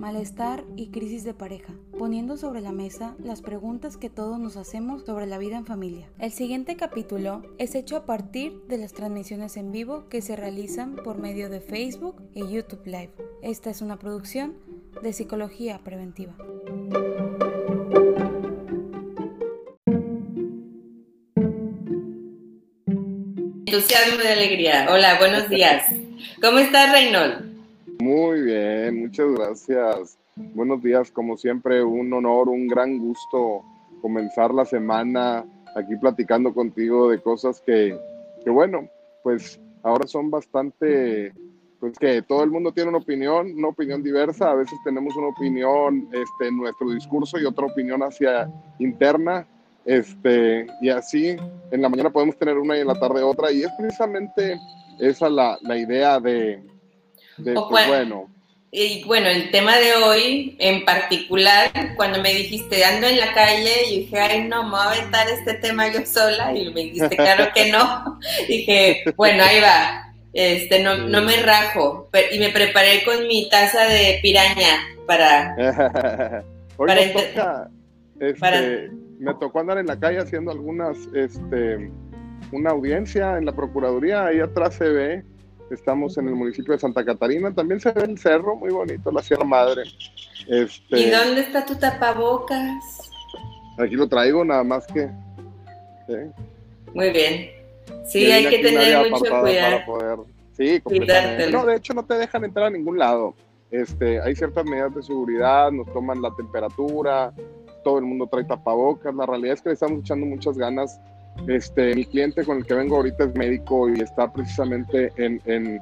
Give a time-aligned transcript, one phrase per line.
[0.00, 5.04] malestar y crisis de pareja, poniendo sobre la mesa las preguntas que todos nos hacemos
[5.04, 6.08] sobre la vida en familia.
[6.18, 10.96] El siguiente capítulo es hecho a partir de las transmisiones en vivo que se realizan
[10.96, 13.12] por medio de Facebook y YouTube Live.
[13.42, 14.56] Esta es una producción
[15.02, 16.34] de Psicología Preventiva.
[23.66, 24.88] Entusiasmo de alegría.
[24.90, 25.84] Hola, buenos días.
[26.40, 27.49] ¿Cómo estás, Reynold?
[28.00, 30.18] Muy bien, muchas gracias.
[30.34, 33.62] Buenos días, como siempre, un honor, un gran gusto
[34.00, 35.44] comenzar la semana
[35.76, 37.94] aquí platicando contigo de cosas que,
[38.42, 38.88] que bueno,
[39.22, 41.34] pues ahora son bastante,
[41.78, 45.28] pues que todo el mundo tiene una opinión, una opinión diversa, a veces tenemos una
[45.28, 49.46] opinión este, en nuestro discurso y otra opinión hacia interna,
[49.84, 51.36] este, y así
[51.70, 54.58] en la mañana podemos tener una y en la tarde otra, y es precisamente
[54.98, 56.62] esa la, la idea de,
[57.36, 58.28] pues, bueno.
[58.72, 63.88] Y bueno, el tema de hoy en particular, cuando me dijiste ando en la calle,
[63.88, 67.16] y dije, ay, no, me voy a aventar este tema yo sola, y me dijiste,
[67.16, 68.20] claro que no.
[68.48, 73.88] dije, bueno, ahí va, este, no, no me rajo, y me preparé con mi taza
[73.88, 75.56] de piraña para...
[78.20, 81.90] este, me tocó andar en la calle haciendo algunas, este,
[82.52, 85.24] una audiencia en la Procuraduría, ahí atrás se ve
[85.70, 87.52] Estamos en el municipio de Santa Catarina.
[87.54, 89.82] También se ve el cerro, muy bonito, la Sierra Madre.
[90.48, 93.10] Este, ¿Y dónde está tu tapabocas?
[93.78, 95.08] Aquí lo traigo, nada más que.
[96.92, 97.50] Muy bien.
[98.04, 99.76] Sí, hay que tener mucho cuidado.
[99.76, 100.18] Para poder,
[100.52, 101.50] sí, completamente.
[101.50, 103.34] No, de hecho no te dejan entrar a ningún lado.
[103.70, 107.32] Este, hay ciertas medidas de seguridad, nos toman la temperatura,
[107.84, 109.14] todo el mundo trae tapabocas.
[109.14, 111.00] La realidad es que le estamos echando muchas ganas
[111.46, 115.80] este, mi cliente con el que vengo ahorita es médico y está precisamente en,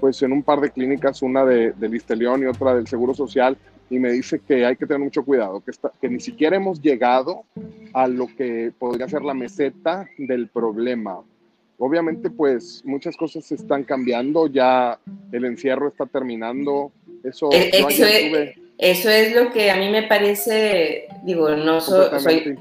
[0.00, 3.56] pues en un par de clínicas, una de, de Listelión y otra del Seguro Social,
[3.90, 6.80] y me dice que hay que tener mucho cuidado, que, está, que ni siquiera hemos
[6.80, 7.44] llegado
[7.94, 11.20] a lo que podría ser la meseta del problema.
[11.78, 14.98] Obviamente, pues muchas cosas están cambiando, ya
[15.32, 16.90] el encierro está terminando.
[17.22, 17.70] Eso, eh,
[18.78, 22.06] eso es lo que a mí me parece, digo, no soy,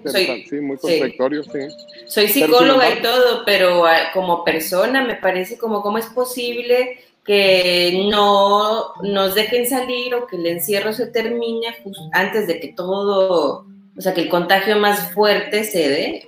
[0.05, 1.59] soy, sí, muy contradictorio, sí.
[2.07, 8.07] Soy psicóloga y todo, pero ah, como persona me parece como cómo es posible que
[8.09, 11.67] no nos dejen salir o que el encierro se termine
[12.13, 16.27] antes de que todo, o sea, que el contagio más fuerte se dé.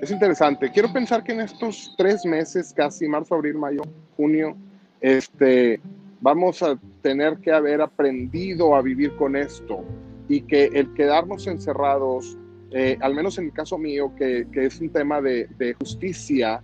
[0.00, 0.70] Es interesante.
[0.70, 3.82] Quiero pensar que en estos tres meses, casi marzo, abril, mayo,
[4.16, 4.56] junio,
[5.00, 5.80] este,
[6.20, 9.84] vamos a tener que haber aprendido a vivir con esto
[10.28, 12.38] y que el quedarnos encerrados,
[12.70, 16.62] eh, al menos en el caso mío, que, es un tema de, justicia,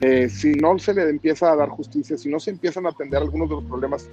[0.00, 3.20] eh, si no se le empieza a dar justicia, si no se empiezan a atender
[3.20, 4.08] algunos de los problemas,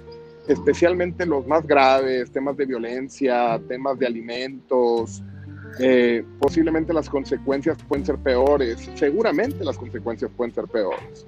[0.46, 5.22] especialmente los más graves, temas de violencia, temas de alimentos,
[5.78, 11.26] eh, posiblemente las consecuencias pueden ser peores, seguramente las consecuencias pueden ser peores.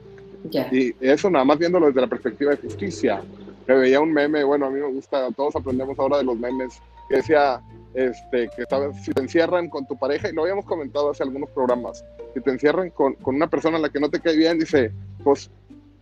[0.73, 3.23] Y eso nada más viéndolo desde la perspectiva de justicia
[3.67, 6.83] me veía un meme, bueno, a mí me gusta, todos aprendemos ahora de los memes,
[7.09, 7.61] que decía,
[7.95, 8.65] este, que
[9.05, 12.51] si te encierran con tu pareja, y lo habíamos comentado hace algunos programas, si te
[12.51, 15.51] encierran con, con una persona a la que no te cae bien, dice, pues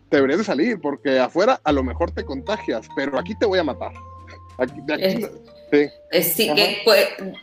[0.09, 3.59] te deberías de salir, porque afuera a lo mejor te contagias, pero aquí te voy
[3.59, 3.93] a matar.
[4.57, 4.81] Aquí,
[5.71, 6.23] sí.
[6.23, 6.83] sí, que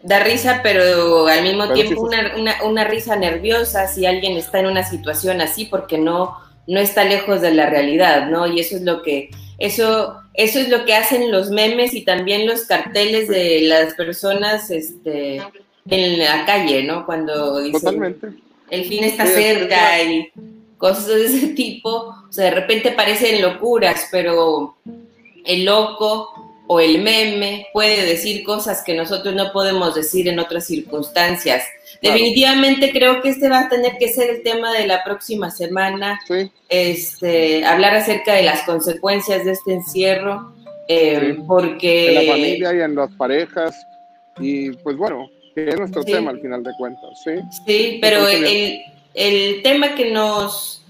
[0.03, 4.67] da risa, pero al mismo tiempo una, una, una, risa nerviosa si alguien está en
[4.67, 6.37] una situación así, porque no,
[6.67, 8.47] no está lejos de la realidad, ¿no?
[8.47, 12.45] Y eso es lo que eso, eso es lo que hacen los memes y también
[12.45, 15.41] los carteles de las personas este,
[15.89, 17.05] en la calle, ¿no?
[17.05, 18.19] Cuando dicen
[18.69, 20.31] el fin está cerca y
[20.77, 22.15] cosas de ese tipo.
[22.27, 24.75] O sea, de repente parecen locuras, pero
[25.45, 30.65] el loco o el meme puede decir cosas que nosotros no podemos decir en otras
[30.65, 31.63] circunstancias.
[32.01, 36.19] Definitivamente creo que este va a tener que ser el tema de la próxima semana.
[36.69, 40.53] Este, hablar acerca de las consecuencias de este encierro,
[40.87, 42.09] eh, porque...
[42.09, 43.75] En la familia y en las parejas,
[44.39, 47.31] y pues bueno, que es nuestro tema al final de cuentas, ¿sí?
[47.65, 48.81] Sí, pero el,
[49.13, 50.81] el, tema que nos...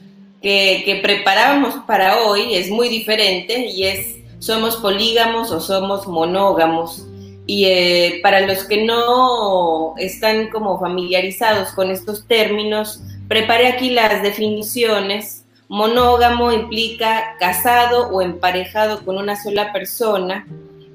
[0.41, 4.14] Que, que preparábamos para hoy es muy diferente y es
[4.45, 7.07] somos polígamos o somos monógamos.
[7.47, 14.21] Y eh, para los que no están como familiarizados con estos términos, preparé aquí las
[14.21, 15.45] definiciones.
[15.67, 20.45] Monógamo implica casado o emparejado con una sola persona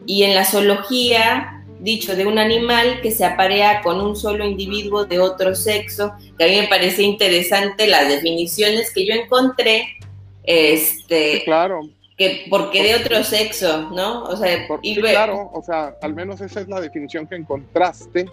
[0.07, 5.07] y en la zoología, dicho de un animal que se aparea con un solo individuo
[5.07, 9.99] de otro sexo, que a mí me parece interesante las definiciones que yo encontré.
[10.45, 11.81] Este, claro
[12.21, 14.25] que porque de otro sexo, ¿no?
[14.25, 18.27] O sea, y claro, o sea, al menos esa es la definición que encontraste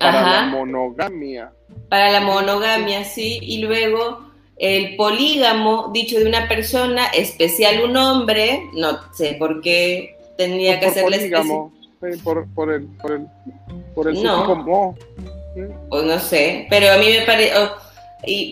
[0.00, 1.52] para la monogamia.
[1.88, 4.26] Para la monogamia, sí, y luego
[4.56, 10.86] el polígamo, dicho de una persona, especial un hombre, no sé por qué tendría que
[10.86, 11.72] hacerle polígamo,
[12.24, 13.26] por, por, el, por el,
[13.94, 14.96] por el no.
[15.88, 17.52] Pues no sé, pero a mí me parece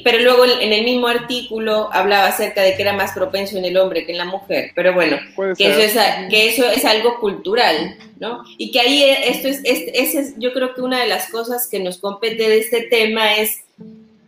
[0.04, 3.76] pero luego en el mismo artículo hablaba acerca de que era más propenso en el
[3.76, 4.70] hombre que en la mujer.
[4.74, 5.18] Pero bueno,
[5.56, 5.92] que eso, es,
[6.30, 8.42] que eso, es, algo cultural, ¿no?
[8.58, 11.98] Y que ahí esto es, es, yo creo que una de las cosas que nos
[11.98, 13.62] compete de este tema es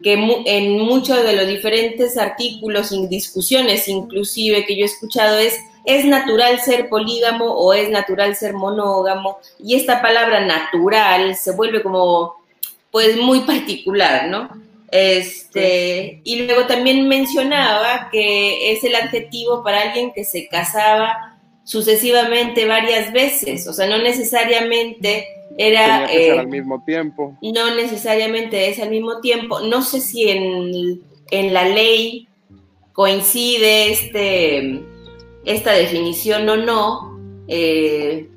[0.03, 0.15] que
[0.47, 6.05] en muchos de los diferentes artículos y discusiones inclusive que yo he escuchado es es
[6.05, 12.35] natural ser polígamo o es natural ser monógamo y esta palabra natural se vuelve como
[12.91, 14.51] pues muy particular, ¿no?
[14.91, 22.65] Este, y luego también mencionaba que es el adjetivo para alguien que se casaba sucesivamente
[22.67, 25.27] varias veces, o sea, no necesariamente
[25.59, 26.11] era...
[26.11, 27.37] Eh, al mismo tiempo.
[27.43, 29.61] No necesariamente es al mismo tiempo.
[29.61, 32.29] No sé si en, en la ley
[32.93, 34.81] coincide este,
[35.45, 37.19] esta definición o no.
[37.49, 38.29] Eh,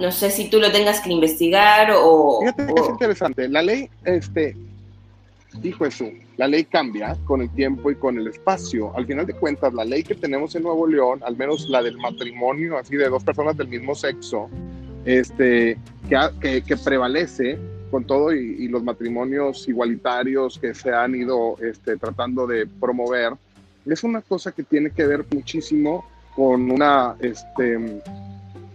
[0.00, 2.40] no sé si tú lo tengas que investigar o...
[2.40, 3.48] Fíjate es interesante.
[3.48, 4.56] La ley, este,
[5.60, 6.06] dijo eso,
[6.36, 8.94] la ley cambia con el tiempo y con el espacio.
[8.96, 11.98] Al final de cuentas, la ley que tenemos en Nuevo León, al menos la del
[11.98, 14.48] matrimonio, así de dos personas del mismo sexo,
[15.04, 15.76] este,
[16.08, 17.58] que, que, prevalece
[17.90, 23.34] con todo y, los matrimonios igualitarios que se han ido este, tratando de promover,
[23.84, 26.04] es una cosa que tiene que ver muchísimo
[26.34, 28.00] con una, este,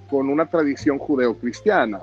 [0.09, 2.01] con una tradición judeocristiana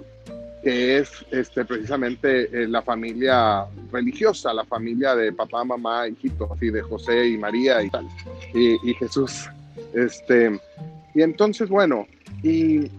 [0.65, 6.71] que es este, precisamente eh, la familia religiosa, la familia de papá, mamá, hijito, así
[6.71, 8.09] de José y María y tal,
[8.55, 9.49] y, Jesús.
[9.93, 10.59] Este,
[11.15, 12.07] y entonces, bueno,
[12.43, 12.91] y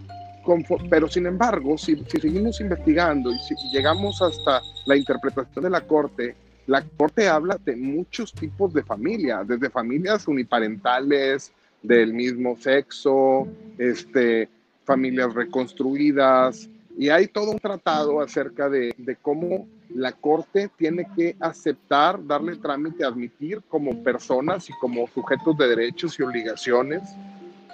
[0.88, 6.36] pero sin embargo, si, seguimos investigando y si llegamos hasta la interpretación de la Corte,
[6.68, 11.52] la Corte habla de muchos tipos de familias, desde familias uniparentales,
[11.82, 13.48] del mismo sexo,
[13.78, 14.48] este,
[14.84, 16.68] familias reconstruidas,
[16.98, 23.04] y hay todo un tratado acerca de, cómo la Corte tiene que aceptar, darle trámite,
[23.04, 27.02] admitir como personas y como sujetos de derechos y obligaciones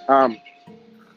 [0.09, 0.27] a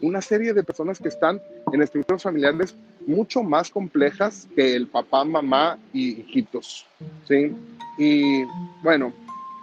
[0.01, 1.43] una serie de personas que están
[1.73, 2.77] en estructuras familiares
[3.09, 6.87] mucho más complejas que el papá, mamá y hijitos.
[7.27, 7.53] ¿sí?
[7.99, 8.45] Y
[8.85, 9.13] bueno,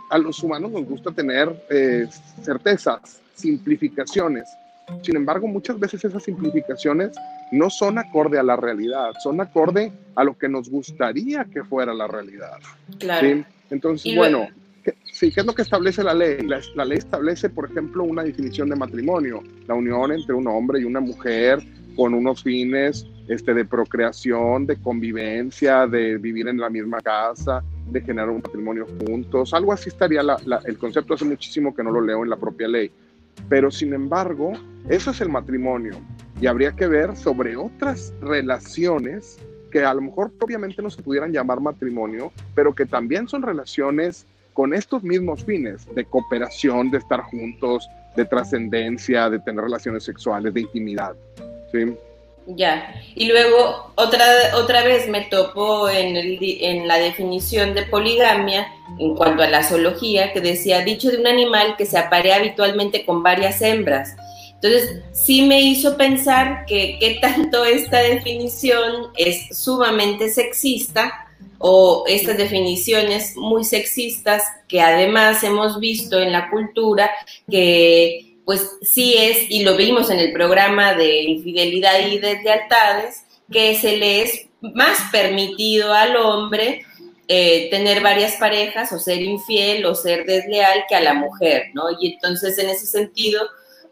[0.10, 2.08] a los humanos nos gusta tener eh,
[2.42, 4.50] certezas, simplificaciones.
[5.02, 7.12] Sin embargo, muchas veces esas simplificaciones
[7.54, 11.94] no son acorde a la realidad, son acorde a lo que nos gustaría que fuera
[11.94, 12.58] la realidad.
[12.98, 13.46] Claro.
[13.70, 14.48] Entonces, bueno,
[14.84, 16.40] ¿qué, sí, ¿qué es lo que establece la ley?
[16.48, 20.84] La, ley establece, por ejemplo, una definición de matrimonio, la unión entre un hombre y
[20.84, 21.60] una mujer
[21.96, 28.02] con unos fines este, de procreación, de convivencia, de vivir en la misma casa, de
[28.02, 29.54] generar un matrimonio juntos.
[29.54, 30.22] Algo así estaría
[30.66, 32.90] el concepto, hace muchísimo que no lo leo en la propia ley.
[33.48, 34.54] Pero sin embargo,
[34.90, 36.00] eso es el matrimonio
[36.42, 39.38] y habría que ver sobre otras relaciones
[39.72, 44.26] que a lo mejor obviamente no se pudieran llamar matrimonio, pero que también son relaciones
[44.54, 50.54] con estos mismos fines de cooperación, de estar juntos, de trascendencia, de tener relaciones sexuales,
[50.54, 51.16] de intimidad.
[51.72, 51.96] ¿sí?
[52.46, 58.68] Ya, y luego otra, otra vez me topo en, el, en la definición de poligamia
[59.00, 63.06] en cuanto a la zoología, que decía, dicho de un animal que se aparea habitualmente
[63.06, 64.16] con varias hembras.
[64.64, 71.28] Entonces, sí me hizo pensar que qué tanto esta definición es sumamente sexista
[71.58, 77.12] o estas definiciones muy sexistas que además hemos visto en la cultura
[77.52, 83.76] que pues sí es, y lo vimos en el programa de infidelidad y deslealtades, que
[83.76, 86.86] se le es más permitido al hombre
[87.28, 91.84] eh, tener varias parejas o ser infiel o ser desleal que a la mujer, ¿no?
[92.00, 93.42] Y entonces en ese sentido,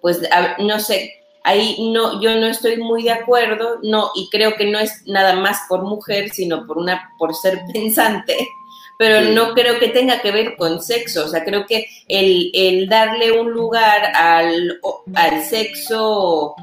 [0.01, 0.19] pues
[0.59, 4.79] no sé, ahí no, yo no estoy muy de acuerdo, no, y creo que no
[4.79, 8.37] es nada más por mujer, sino por una, por ser pensante,
[8.97, 13.31] pero no creo que tenga que ver con sexo, o sea, creo que el, darle
[13.31, 14.79] un lugar al,
[15.15, 16.55] al sexo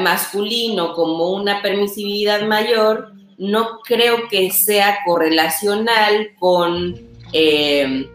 [0.00, 6.98] masculino como una permisividad mayor, no creo que sea correlacional con
[7.32, 8.08] eh,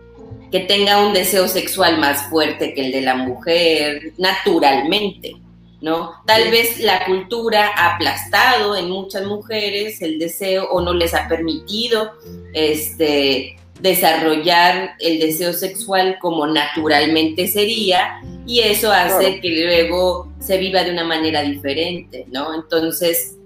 [0.51, 5.35] que tenga un deseo sexual más fuerte que el de la mujer, naturalmente.
[5.81, 6.11] ¿no?
[6.25, 11.27] Tal vez la cultura ha aplastado en muchas mujeres el deseo o no les ha
[11.27, 12.11] permitido
[12.53, 20.83] este, desarrollar el deseo sexual como naturalmente sería y eso hace que luego se viva
[20.83, 22.53] de una manera diferente, ¿no?
[22.55, 23.37] Entonces,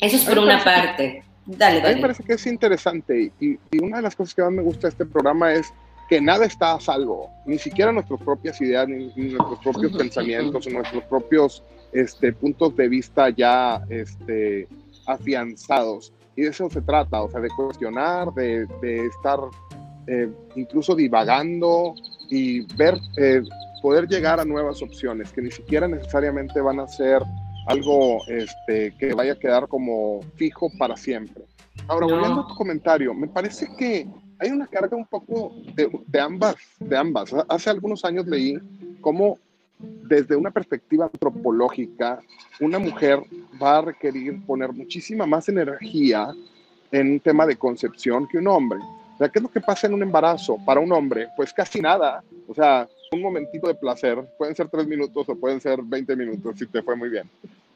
[0.00, 1.24] eso es por una parte.
[1.46, 1.86] Dale, dale.
[1.86, 4.52] A mí me parece que es interesante y, y, una de las cosas que más
[4.52, 5.72] me gusta de este programa es
[6.08, 11.04] que nada está a salvo, ni siquiera nuestras propias ideas, ni, nuestros propios pensamientos, nuestros
[11.04, 14.68] propios este, puntos de vista ya este,
[15.06, 16.12] afianzados.
[16.36, 19.38] Y de eso se trata, o sea, de cuestionar, de, de estar
[20.06, 21.94] eh, incluso divagando
[22.28, 23.42] y ver, eh,
[23.80, 27.22] poder llegar a nuevas opciones que ni siquiera necesariamente van a ser
[27.68, 31.44] algo este, que vaya a quedar como fijo para siempre.
[31.88, 34.06] Ahora, volviendo a tu comentario, me parece que
[34.38, 37.34] hay una carga un poco de, de, ambas, de ambas.
[37.48, 38.58] Hace algunos años leí
[39.00, 39.38] cómo
[39.78, 42.20] desde una perspectiva antropológica,
[42.60, 43.20] una mujer
[43.62, 46.32] va a requerir poner muchísima más energía
[46.90, 48.78] en un tema de concepción que un hombre.
[49.14, 51.28] O sea, ¿qué es lo que pasa en un embarazo para un hombre?
[51.36, 52.22] Pues casi nada.
[52.48, 54.18] O sea, un momentito de placer.
[54.38, 57.28] Pueden ser tres minutos o pueden ser 20 minutos si te fue muy bien.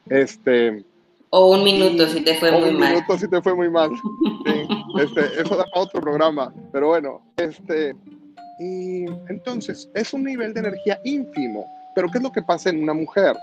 [0.09, 0.83] Este,
[1.29, 2.73] o un minuto si te fue muy mal.
[2.73, 3.91] Un minuto si te fue muy mal.
[4.45, 6.53] Sí, este, eso da otro programa.
[6.71, 7.95] Pero bueno, este.
[8.59, 11.65] Y entonces, es un nivel de energía ínfimo.
[11.95, 13.35] Pero ¿qué es lo que pasa en una mujer?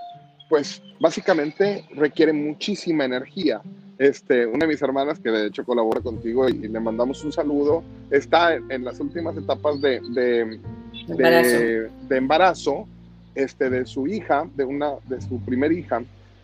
[0.49, 3.61] Pues básicamente requiere muchísima energía.
[3.99, 7.83] Este, una de mis hermanas, que de hecho colabora contigo y, le mandamos un saludo,
[8.11, 10.61] está en, las últimas etapas de, de,
[11.09, 11.57] embarazo.
[11.57, 12.89] de, embarazo
[13.35, 16.03] este, de su hija, de, una, de su primer hija.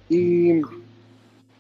[0.09, 0.63] Y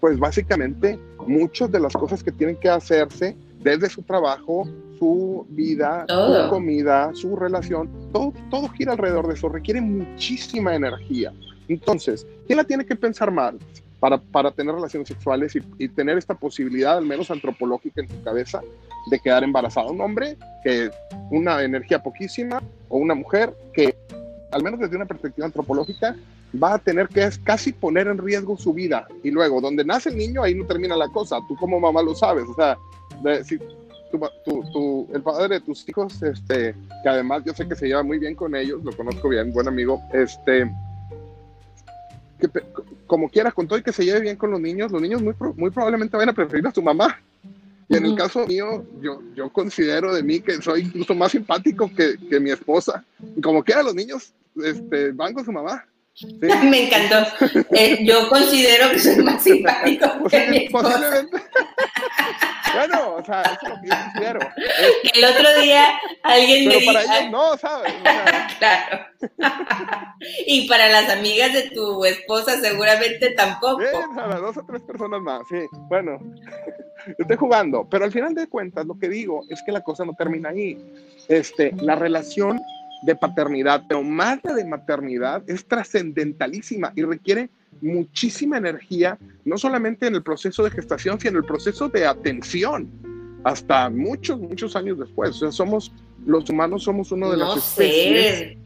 [0.02, 4.68] pues básicamente muchas de las cosas que tienen que hacerse desde su trabajo,
[4.98, 11.32] su vida, su comida, su relación, todo, todo gira alrededor de eso, requiere muchísima energía.
[11.68, 13.60] Entonces, ¿quién la tiene que pensar mal
[14.00, 18.20] para, para tener relaciones sexuales y, y, tener esta posibilidad, al menos antropológica en su
[18.24, 18.60] cabeza,
[19.08, 19.88] de quedar embarazada?
[19.88, 20.90] Un hombre que
[21.30, 23.94] una energía poquísima o una mujer que,
[24.50, 26.16] al menos desde una perspectiva antropológica,
[26.60, 29.06] va a tener que casi poner en riesgo su vida.
[29.22, 31.38] Y luego, donde nace el niño, ahí no termina la cosa.
[31.48, 32.44] Tú como mamá lo sabes.
[32.48, 32.76] O sea,
[33.44, 33.58] si
[34.44, 38.18] tu, el padre de tus hijos, este, que además yo sé que se lleva muy
[38.18, 40.70] bien con ellos, lo conozco bien, buen amigo, este,
[42.38, 42.48] que,
[43.06, 45.34] como quiera, con todo y que se lleve bien con los niños, los niños muy,
[45.56, 47.18] muy probablemente van a preferir a su mamá.
[47.88, 51.90] Y en el caso mío, yo, yo considero de mí que soy incluso más simpático
[51.94, 53.04] que, que mi esposa.
[53.42, 54.32] como quiera, los niños
[54.62, 55.84] este, van con su mamá.
[56.64, 57.46] Me encantó.
[57.70, 61.38] Eh, yo considero que soy más simpático que mi Posiblemente.
[62.74, 64.40] bueno, o sea, eso es lo que yo considero.
[65.14, 67.14] El otro día alguien Pero me para dijo...
[67.14, 67.94] ellos no, ¿sabes?
[68.58, 69.06] claro.
[70.46, 73.80] y para las amigas de tu esposa seguramente tampoco.
[73.80, 75.60] Sí, a las dos o tres personas más, sí.
[75.88, 76.18] Bueno,
[77.18, 77.86] estoy jugando.
[77.88, 80.78] Pero al final de cuentas, lo que digo es que la cosa no termina ahí.
[81.28, 82.60] Este, la relación
[83.02, 90.06] de paternidad, pero más la de maternidad es trascendentalísima y requiere muchísima energía, no solamente
[90.06, 92.88] en el proceso de gestación, sino en el proceso de atención,
[93.44, 95.30] hasta muchos, muchos años después.
[95.30, 95.92] O sea, somos,
[96.24, 98.56] los humanos somos uno de las especies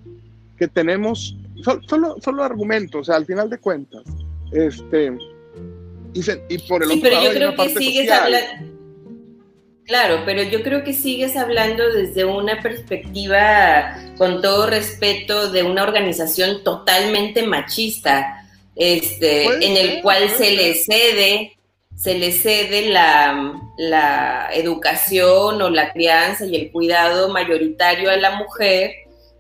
[0.59, 1.37] que tenemos,
[1.89, 4.03] solo, solo argumentos, o sea, al final de cuentas,
[4.53, 5.17] este,
[6.15, 8.76] y, por el sí, otro pero lado yo hay creo una que parte sigues hablando
[9.87, 15.85] Claro, pero yo creo que sigues hablando desde una perspectiva, con todo respeto, de una
[15.85, 21.57] organización totalmente machista, este, en el cual se le cede,
[21.95, 28.33] se le cede la, la, educación o la crianza y el cuidado mayoritario a la
[28.33, 28.91] mujer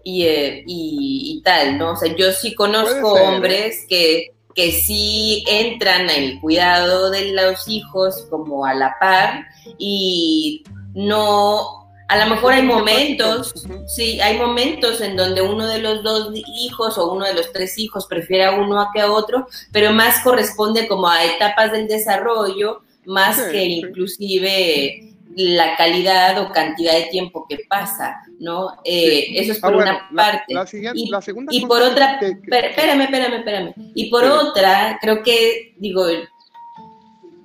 [0.04, 1.92] y, eh, y, y tal, ¿no?
[1.92, 7.68] O sea, yo sí conozco hombres que que sí entran en el cuidado de los
[7.68, 9.44] hijos como a la par
[9.76, 13.52] y no, a lo mejor hay momentos,
[13.86, 17.78] sí, hay momentos en donde uno de los dos hijos o uno de los tres
[17.78, 21.86] hijos prefiere a uno a que a otro, pero más corresponde como a etapas del
[21.86, 28.70] desarrollo, más que inclusive la calidad o cantidad de tiempo que pasa, ¿no?
[28.84, 30.54] Eh, eso es por ah, bueno, una parte.
[30.54, 33.74] La, y, la segunda y por otra, que, que, espérame, espérame, espérame.
[33.94, 36.06] Y por otra, creo que, digo,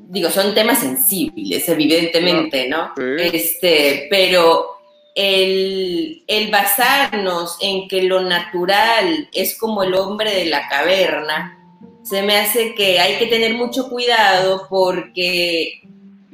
[0.07, 2.93] digo, son temas sensibles, evidentemente, ¿no?
[2.95, 3.03] Sí.
[3.33, 4.67] Este, pero
[5.13, 11.57] el, el basarnos en que lo natural es como el hombre de la caverna,
[12.03, 15.81] se me hace que hay que tener mucho cuidado porque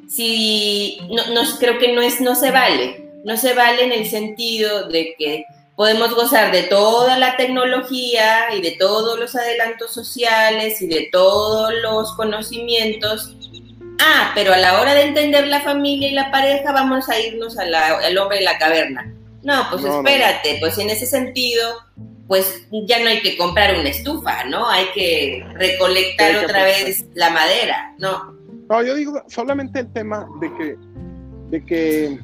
[0.07, 4.09] si no, no, creo que no es no se vale no se vale en el
[4.09, 5.45] sentido de que
[5.75, 11.73] podemos gozar de toda la tecnología y de todos los adelantos sociales y de todos
[11.83, 13.35] los conocimientos
[13.99, 17.57] Ah, pero a la hora de entender la familia y la pareja vamos a irnos
[17.57, 19.13] al hombre de la caverna.
[19.43, 21.83] No, pues espérate, pues en ese sentido,
[22.27, 24.69] pues ya no hay que comprar una estufa, ¿no?
[24.69, 28.36] Hay que recolectar otra vez la madera, ¿no?
[28.69, 30.77] No, yo digo solamente el tema de que,
[31.49, 32.19] de que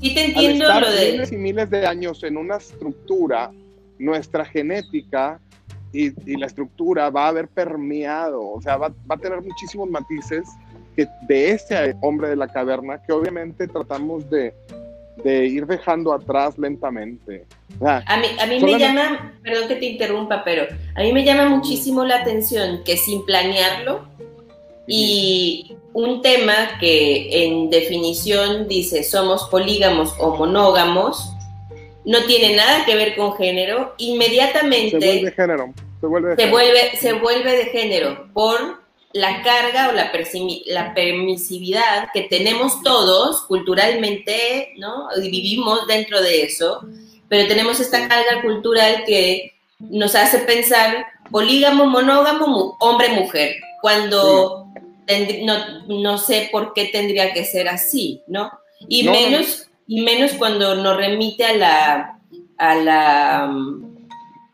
[0.00, 3.50] sí te entiendo lo de miles y miles de años en una estructura,
[3.98, 5.40] nuestra genética
[5.92, 10.46] y, la estructura va a haber permeado, o sea, va, va a tener muchísimos matices
[10.94, 14.52] que de ese hombre de la caverna que obviamente tratamos de,
[15.24, 17.44] de ir dejando atrás lentamente.
[17.80, 20.64] a mí, a mí me llama, perdón que te interrumpa, pero
[20.94, 24.08] a mí me llama muchísimo la atención que sin planearlo
[24.90, 31.30] y un tema que en definición dice somos polígamos o monógamos,
[32.06, 36.96] no tiene nada que ver con género, inmediatamente se vuelve género, se vuelve, se vuelve,
[36.96, 38.80] se vuelve de género por
[39.12, 40.10] la carga o la,
[40.66, 45.08] la, permisividad que tenemos todos culturalmente, ¿no?
[45.22, 46.82] Y vivimos dentro de eso,
[47.28, 54.67] pero tenemos esta carga cultural que nos hace pensar polígamo, monógamo, hombre-mujer, cuando
[55.44, 58.50] no, no, sé por qué tendría que ser así, ¿no?
[58.88, 62.20] Y, menos, y menos cuando nos remite a la,
[62.58, 63.52] a la,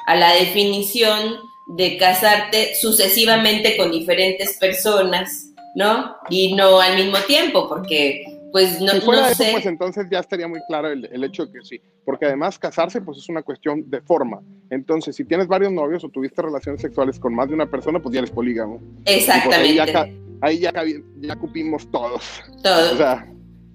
[0.07, 1.37] a la definición
[1.77, 6.17] de casarte sucesivamente con diferentes personas, ¿no?
[6.31, 9.01] Y no al mismo tiempo, porque pues no, si
[9.35, 9.49] sé.
[9.51, 13.19] pues entonces ya estaría muy claro el, hecho de que sí, porque además casarse pues
[13.19, 14.43] es una cuestión de forma.
[14.71, 18.13] Entonces, si tienes varios novios o tuviste relaciones sexuales con más de una persona, pues
[18.13, 18.79] ya eres polígamo.
[19.05, 20.24] Pues, Exactamente.
[20.45, 20.73] Ahí, ya,
[21.21, 22.43] ya, cupimos todos.
[22.63, 22.93] Todos.
[22.93, 23.27] O sea,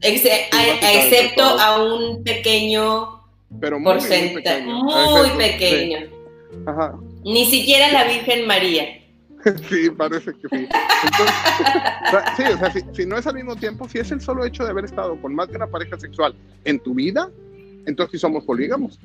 [0.01, 3.21] excepto a un pequeño
[3.59, 6.07] Pero muy, porcentaje, muy pequeño.
[6.65, 6.95] Ajá.
[7.23, 8.99] Ni siquiera la Virgen María.
[9.69, 10.67] sí, parece que sí.
[12.37, 14.71] sí, o sea, si, no es al mismo tiempo, si es el solo hecho de
[14.71, 16.35] haber estado con más de una pareja sexual
[16.65, 17.29] en tu vida,
[17.85, 18.99] entonces sí somos polígamos.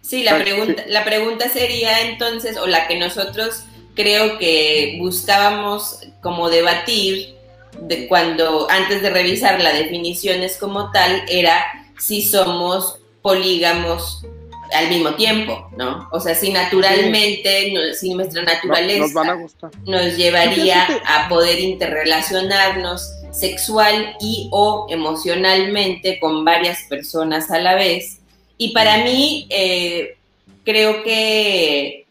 [0.00, 6.48] Sí, la, pregunta, la pregunta sería entonces, o la que nosotros creo que buscábamos como
[6.48, 7.34] debatir
[7.80, 11.64] de cuando antes de revisar la definición es como tal, era
[11.98, 14.24] si somos polígamos
[14.72, 16.08] al mismo tiempo, ¿no?
[16.12, 19.36] O sea, si naturalmente, si nuestra naturaleza
[19.84, 28.18] nos, llevaría a poder interrelacionarnos sexual y o emocionalmente con varias personas a la vez.
[28.58, 30.16] Y para mí, eh,
[30.64, 32.06] creo que,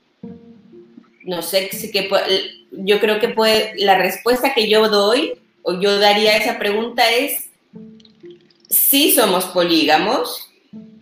[1.24, 2.10] no sé, que,
[2.72, 7.04] yo creo que puede, la respuesta que yo doy, o yo daría a esa pregunta
[7.10, 7.50] es,
[8.70, 10.50] sí somos polígamos,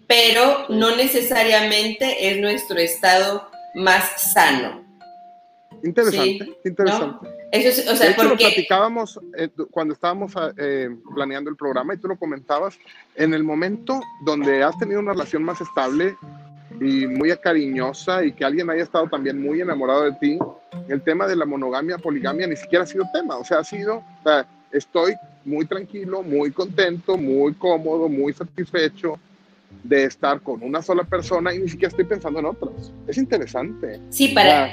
[0.07, 4.83] pero no necesariamente es nuestro estado más sano.
[5.83, 7.29] Interesante, interesante.
[7.51, 11.55] Eso es, o sea, de hecho, lo platicábamos eh, cuando estábamos ah, eh, planeando el
[11.55, 12.77] programa y tú lo comentabas,
[13.15, 16.15] en el momento donde has tenido una relación más estable
[16.79, 20.37] y muy cariñosa y que alguien haya estado también muy enamorado de ti,
[20.89, 23.97] el tema de la monogamia, poligamia ni siquiera ha sido tema, o sea, ha sido,
[23.97, 25.13] o sea, estoy
[25.45, 29.17] muy tranquilo, muy contento, muy cómodo, muy satisfecho,
[29.83, 32.91] de estar con una sola persona y ni siquiera estoy pensando en otras.
[33.07, 33.99] Es interesante.
[34.09, 34.69] Sí, para,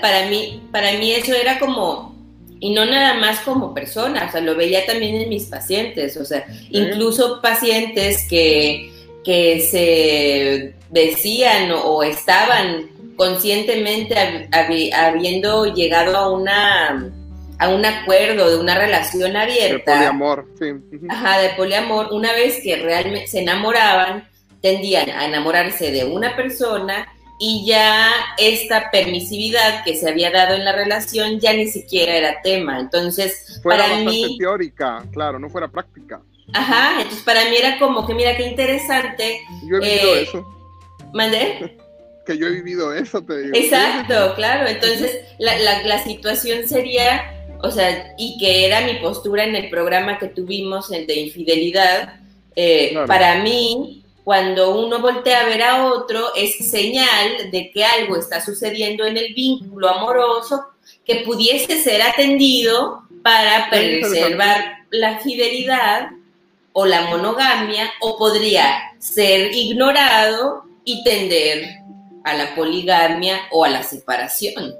[0.00, 2.16] para, mí, para mí eso era como,
[2.60, 6.24] y no nada más como persona, o sea, lo veía también en mis pacientes, o
[6.24, 8.90] sea, incluso pacientes que,
[9.24, 14.48] que se decían o, estaban conscientemente
[14.92, 17.12] habiendo llegado a una
[17.58, 19.92] a un acuerdo de una relación abierta.
[19.92, 20.66] De poliamor, sí.
[21.08, 24.28] Ajá, de poliamor, una vez que realmente se enamoraban,
[24.60, 27.06] tendían a enamorarse de una persona
[27.38, 32.42] y ya esta permisividad que se había dado en la relación ya ni siquiera era
[32.42, 32.80] tema.
[32.80, 36.20] Entonces, fuera para mí teórica, claro, no fuera práctica.
[36.52, 39.40] Ajá, entonces para mí era como que mira qué interesante.
[39.66, 40.53] Yo he vivido eh, eso.
[41.14, 41.78] ¿Mandé?
[42.26, 43.56] que yo he vivido eso, te digo.
[43.56, 44.68] Exacto, claro.
[44.68, 50.18] Entonces, la, la, situación sería, o sea, y que era mi postura en el programa
[50.18, 52.20] que tuvimos, el de infidelidad,
[52.56, 58.16] eh, para mí, cuando uno voltea a ver a otro, es señal de que algo
[58.16, 60.64] está sucediendo en el vínculo amoroso
[61.04, 66.10] que pudiese ser atendido para preservar la fidelidad
[66.72, 71.80] o la monogamia, o podría ser ignorado y tender
[72.24, 74.74] a la poligamia o a la separación.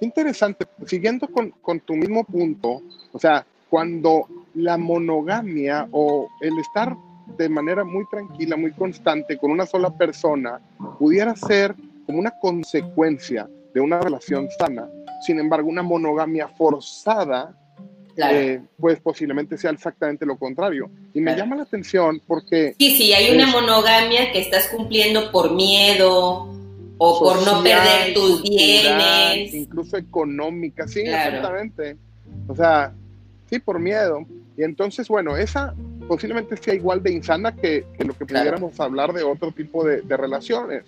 [0.00, 6.96] Interesante, siguiendo con, con tu mismo punto, o sea, cuando la monogamia o el estar
[7.38, 10.60] de manera muy tranquila, muy constante, con una sola persona,
[10.98, 14.88] pudiera ser como una consecuencia de una relación sana.
[15.26, 17.56] Sin embargo, una monogamia forzada
[18.16, 20.90] eh, pues posiblemente sea exactamente lo contrario.
[21.14, 22.74] Y me llama la atención porque...
[22.78, 26.48] Sí, sí, hay una monogamia que estás cumpliendo por miedo
[26.98, 29.54] o por no perder tus bienes.
[29.54, 31.96] Incluso económica, sí, exactamente.
[32.46, 32.92] O sea,
[33.50, 34.24] sí, por miedo.
[34.56, 35.74] Y entonces, bueno, esa
[36.06, 40.84] posiblemente sea igual de insana que, lo que pudiéramos hablar de otro tipo de, relaciones.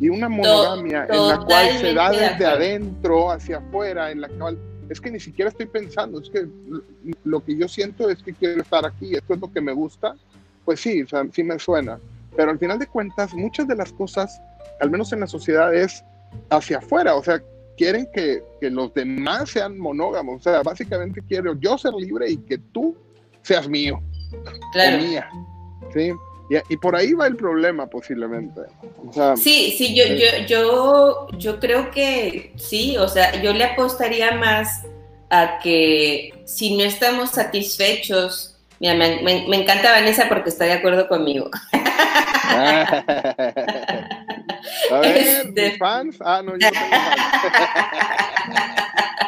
[0.00, 4.58] Y una monogamia en la cual se da desde adentro hacia afuera, en la cual
[4.88, 6.46] es que ni siquiera estoy pensando, es que
[7.24, 10.14] lo que yo siento es que quiero estar aquí, esto es lo que me gusta,
[10.64, 11.98] pues sí, o sea, sí me suena.
[12.36, 14.40] Pero al final de cuentas, muchas de las cosas,
[14.80, 16.04] al menos en la sociedad, es
[16.50, 17.42] hacia afuera, o sea,
[17.76, 22.36] quieren que, que los demás sean monógamos, o sea, básicamente quiero yo ser libre y
[22.38, 22.96] que tú
[23.42, 24.00] seas mío,
[24.72, 24.98] claro.
[24.98, 25.28] mía,
[25.94, 26.12] ¿sí?
[26.68, 28.60] Y, por ahí va el problema posiblemente.
[29.36, 34.84] sí, sí, yo, yo, yo, yo creo que sí, o sea, yo le apostaría más
[35.30, 41.08] a que si no estamos satisfechos, mira, me, me, encanta Vanessa porque está de acuerdo
[41.08, 41.50] conmigo.
[44.92, 45.76] a ver, este...
[45.78, 46.16] fans?
[46.20, 47.16] Ah, no, yo tengo fans.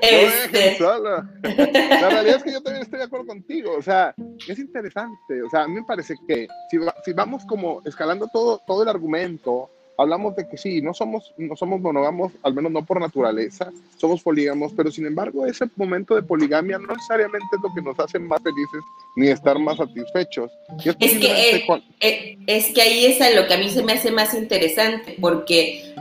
[0.00, 0.78] Este...
[0.80, 3.72] La realidad es que yo también estoy de acuerdo contigo.
[3.76, 4.14] O sea,
[4.48, 5.42] es interesante.
[5.42, 8.88] O sea, a mí me parece que si, si vamos como escalando todo, todo el
[8.88, 9.70] argumento,
[10.00, 14.22] hablamos de que sí, no somos, no somos monógamos, al menos no por naturaleza, somos
[14.22, 18.18] polígamos, pero sin embargo ese momento de poligamia no necesariamente es lo que nos hace
[18.18, 18.80] más felices
[19.16, 20.50] ni estar más satisfechos.
[20.84, 21.64] Es, que, eh,
[22.00, 25.16] eh, es que ahí es a lo que a mí se me hace más interesante,
[25.20, 25.94] porque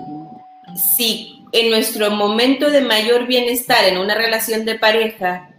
[0.95, 5.49] si en nuestro momento de mayor bienestar en una relación de pareja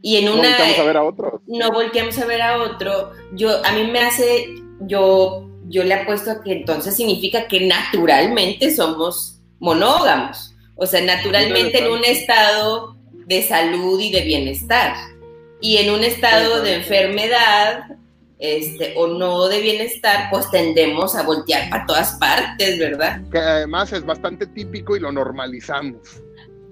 [0.00, 0.50] y en una...
[0.50, 1.42] No volteamos a ver a otro.
[1.46, 3.10] No volteamos a ver a otro.
[3.32, 8.74] Yo, a mí me hace, yo, yo le apuesto a que entonces significa que naturalmente
[8.74, 10.54] somos monógamos.
[10.76, 14.94] O sea, naturalmente en un estado de salud y de bienestar.
[15.60, 17.96] Y en un estado de enfermedad
[18.38, 23.20] este, o no de bienestar, pues tendemos a voltear para todas partes, ¿verdad?
[23.30, 26.22] Que además es bastante típico y lo normalizamos.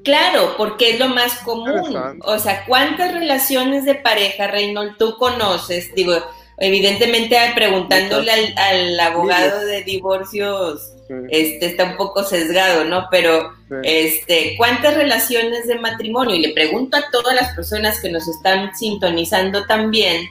[0.04, 2.18] Claro, porque es lo más común.
[2.24, 5.94] O sea, ¿cuántas relaciones de pareja, Reynold, tú conoces?
[5.94, 6.14] Digo,
[6.58, 10.92] evidentemente preguntándole al, abogado de divorcios,
[11.28, 13.06] este está un poco sesgado, ¿no?
[13.10, 13.52] Pero,
[13.84, 16.34] este, ¿cuántas relaciones de matrimonio?
[16.34, 20.26] Y le pregunto a todas las personas que nos están sintonizando también,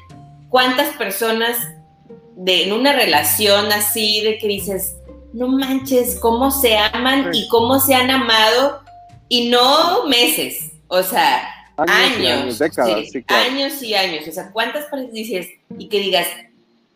[0.51, 1.57] cuántas personas
[2.35, 4.95] de, en una relación así de que dices,
[5.33, 8.81] no manches, cómo se aman y cómo se han amado
[9.29, 12.61] y no meses, o sea, años,
[13.27, 15.47] años, y años, o sea, cuántas personas dices
[15.79, 16.27] y que digas,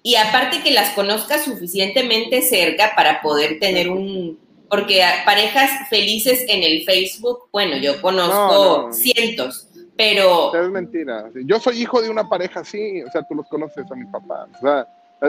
[0.03, 4.37] y aparte que las conozcas suficientemente cerca para poder tener un,
[4.69, 10.55] porque parejas felices en el Facebook, bueno, yo conozco cientos, pero...
[10.55, 11.29] Es mentira.
[11.45, 14.47] Yo soy hijo de una pareja así, o sea, tú los conoces a mi papá.
[14.55, 14.87] O sea,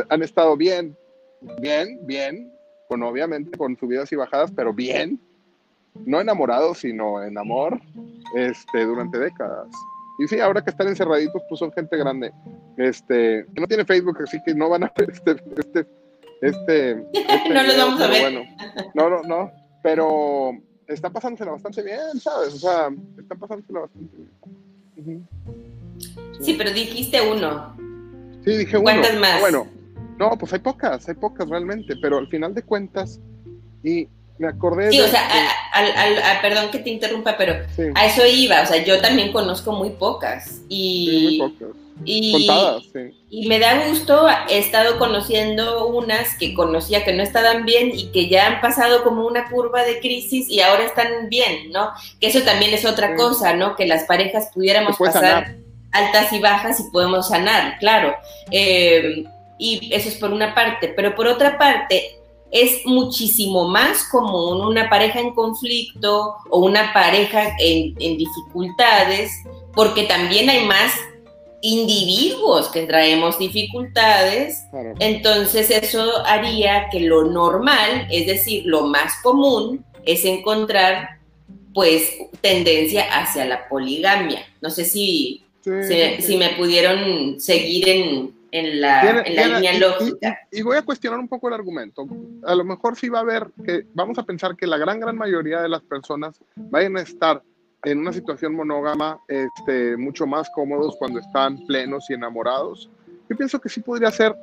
[0.09, 0.97] han estado bien,
[1.61, 2.53] bien, bien,
[2.89, 5.21] con obviamente con subidas y bajadas, pero bien.
[6.05, 7.81] No enamorados, sino en amor,
[8.35, 9.69] este, durante décadas.
[10.19, 12.33] Y sí, ahora que están encerraditos, pues son gente grande.
[12.77, 15.87] Este, no tiene Facebook, así que no van a ver este, este,
[16.43, 16.91] este.
[17.13, 18.21] este no los vamos a ver.
[18.21, 18.43] Bueno,
[18.95, 19.53] no, no, no.
[19.83, 20.53] Pero
[20.87, 22.55] está pasándosela bastante bien, ¿sabes?
[22.55, 25.29] O sea, está pasándosela bastante bien.
[26.41, 26.55] sí.
[26.57, 27.77] pero dijiste uno.
[28.45, 28.85] Sí, dije uno.
[28.85, 29.41] ¿Cuántas más?
[29.41, 29.67] Bueno,
[30.19, 33.21] no, pues hay pocas, hay pocas realmente, pero al final de cuentas,
[33.83, 35.23] y me acordé sí, o sea,
[36.43, 37.55] perdón que te interrumpa, pero
[37.95, 40.61] a eso iba, o sea, yo también conozco muy pocas.
[40.69, 41.77] Y, muy pocas.
[42.05, 47.91] Y, y me da gusto, he estado conociendo unas que conocía que no estaban bien
[47.95, 51.93] y que ya han pasado como una curva de crisis y ahora están bien, ¿no?
[52.21, 53.77] Que eso también es otra cosa, ¿no?
[53.77, 55.57] Que las parejas pudiéramos pasar
[55.93, 58.15] altas y bajas y podemos sanar, claro.
[58.51, 59.25] Eh,
[59.59, 62.16] y eso es por una parte, pero por otra parte,
[62.51, 69.33] es muchísimo más común una pareja en conflicto o una pareja en, en dificultades,
[69.75, 70.93] porque también hay más
[71.63, 74.63] individuos que traemos dificultades,
[75.01, 81.19] entonces eso haría que lo normal, es decir, lo más común, es encontrar
[81.75, 84.47] pues tendencia hacia la poligamia.
[84.61, 90.39] No sé si, si me pudieron seguir en, en la, línea lógica.
[90.51, 92.07] Y, voy a cuestionar un poco el argumento.
[92.45, 95.17] A lo mejor sí va a haber que, vamos a pensar que la gran, gran
[95.17, 97.43] mayoría de las personas vayan a estar
[97.85, 102.91] en una situación monógama este, mucho más cómodos cuando están plenos y enamorados.
[103.29, 104.35] Yo pienso que sí podría ser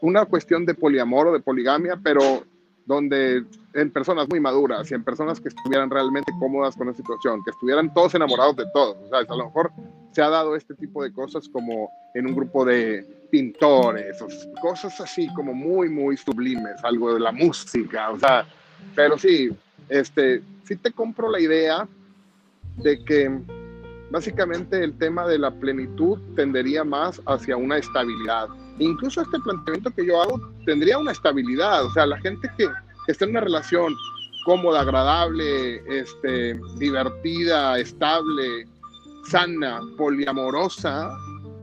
[0.00, 2.44] una cuestión de poliamor o de poligamia, pero
[2.86, 3.44] donde
[3.74, 7.50] en personas muy maduras y en personas que estuvieran realmente cómodas con la situación, que
[7.50, 8.96] estuvieran todos enamorados de todos.
[9.04, 9.72] O sea, a lo mejor
[10.12, 14.16] se ha dado este tipo de cosas como en un grupo de pintores,
[14.62, 18.46] cosas así como muy, muy sublimes, algo de la música, o sea,
[18.94, 19.50] pero sí,
[19.88, 21.86] este, sí te compro la idea
[22.76, 23.30] de que
[24.10, 28.48] básicamente el tema de la plenitud tendería más hacia una estabilidad.
[28.78, 32.66] Incluso este planteamiento que yo hago tendría una estabilidad, o sea, la gente que,
[33.06, 33.94] que está en una relación
[34.44, 38.66] cómoda, agradable, este, divertida, estable,
[39.28, 41.10] sana, poliamorosa,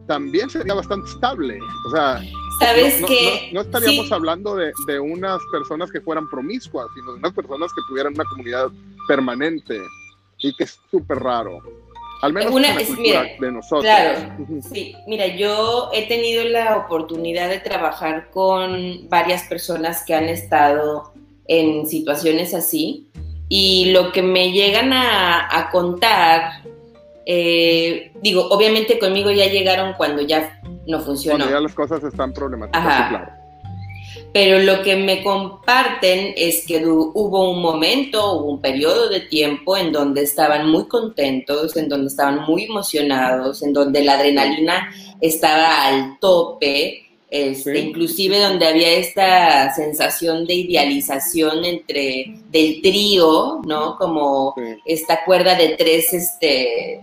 [0.08, 1.60] también sería bastante estable.
[1.88, 2.22] O sea,
[2.60, 7.20] ¿Sabes no, que no, estaríamos hablando de, de, unas personas que fueran promiscuas, sino de
[7.20, 8.68] unas personas que tuvieran una comunidad
[9.08, 9.80] permanente
[10.40, 11.62] y que es súper raro.
[12.24, 13.84] Al menos una, en la es, cultura mira, de nosotros.
[13.84, 14.20] Claro,
[14.72, 14.96] sí.
[15.08, 21.12] Mira, yo he tenido la oportunidad de trabajar con varias personas que han estado
[21.50, 23.10] en situaciones así
[23.50, 26.62] y lo que me llegan a, a contar,
[27.26, 31.40] eh, digo, obviamente conmigo ya llegaron cuando ya no funcionó.
[31.40, 33.10] Cuando ya las cosas están problemáticas, Ajá.
[33.10, 33.43] claro.
[34.34, 39.78] Pero lo que me comparten es que hubo un momento, hubo un periodo de tiempo
[39.78, 44.92] en donde estaban muy contentos, en donde estaban muy emocionados, en donde la adrenalina
[45.22, 47.80] estaba al tope, este, Sí.
[47.88, 53.98] inclusive donde había esta sensación de idealización entre del trío, ¿no?
[53.98, 54.64] Como Sí.
[54.86, 57.02] esta cuerda de tres, este,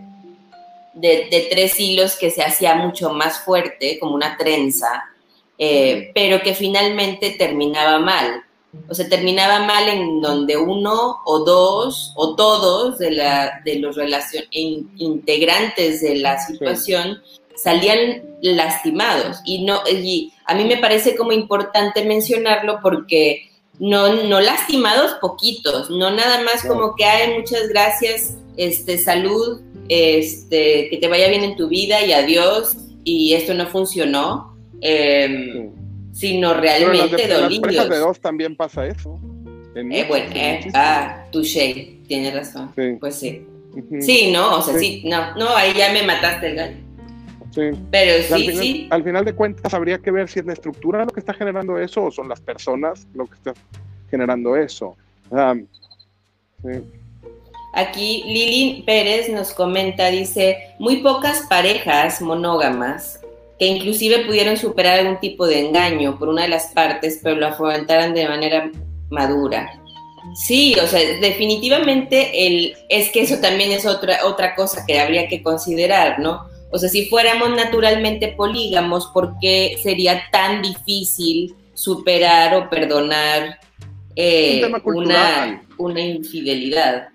[0.95, 5.05] de, de tres hilos que se hacía mucho más fuerte, como una trenza,
[5.61, 8.43] eh, pero que finalmente terminaba mal.
[8.89, 13.97] O sea, terminaba mal en donde uno o dos o todos de, la, de los
[13.97, 17.21] relacion in- integrantes de la situación
[17.57, 19.39] salían lastimados.
[19.45, 25.91] Y, no, y a mí me parece como importante mencionarlo porque no, no lastimados poquitos,
[25.91, 31.43] no nada más como que hay muchas gracias, este, salud, este, que te vaya bien
[31.43, 34.50] en tu vida y adiós, y esto no funcionó,
[34.81, 35.71] eh,
[36.13, 39.19] sino Pero en las, realmente en las parejas de dos también pasa eso.
[39.75, 42.73] Eh, bueno, en eh, ah, touché, tienes razón.
[42.75, 42.97] Sí.
[42.99, 43.47] Pues sí.
[44.01, 45.01] Sí, no, o sea, Sí.
[45.03, 46.77] sí, no, no, ahí ya me mataste el gallo.
[47.53, 47.71] Sí.
[47.91, 50.53] Pero al, sí, final, sí, al final de cuentas habría que ver si es la
[50.53, 53.55] estructura lo que está generando eso o son las personas lo que está
[54.11, 54.97] generando eso.
[56.63, 56.81] Sí.
[57.73, 63.20] Aquí Lili Pérez nos comenta, dice, muy pocas parejas monógamas
[63.61, 67.47] que inclusive pudieron superar algún tipo de engaño por una de las partes, pero lo
[67.47, 68.71] afrontaran de manera
[69.11, 69.71] madura.
[70.35, 75.29] Sí, o sea, definitivamente el, es que eso también es otra, otra cosa que habría
[75.29, 76.47] que considerar, ¿no?
[76.73, 83.59] O sea, si fuéramos naturalmente polígamos, ¿por qué sería tan difícil superar o perdonar
[84.17, 87.09] eh, Un una, una infidelidad?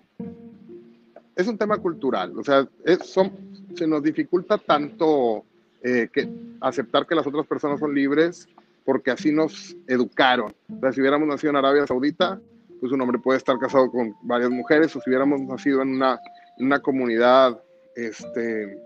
[1.36, 3.32] Es un tema cultural, o sea, es- son,
[3.76, 5.44] se nos dificulta tanto
[5.88, 6.28] eh, que
[6.62, 8.50] aceptar que las otras personas son libres
[8.84, 10.52] porque así nos educaron.
[10.82, 12.42] O si hubiéramos nacido en Arabia Saudita,
[12.80, 16.20] pues un hombre puede estar casado con varias mujeres, o si hubiéramos nacido en una,
[16.58, 17.62] una comunidad,
[17.96, 18.80] este,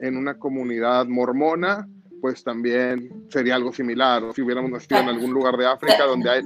[0.00, 1.88] en una comunidad mormona,
[2.20, 4.24] pues también sería algo similar.
[4.24, 6.42] O si hubiéramos nacido en algún lugar de África donde